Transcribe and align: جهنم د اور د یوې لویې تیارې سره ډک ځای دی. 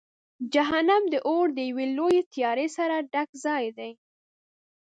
جهنم 0.53 1.03
د 1.13 1.15
اور 1.27 1.45
د 1.57 1.59
یوې 1.69 1.85
لویې 1.97 2.21
تیارې 2.33 2.67
سره 2.77 2.95
ډک 3.13 3.29
ځای 3.43 3.65
دی. 3.77 3.91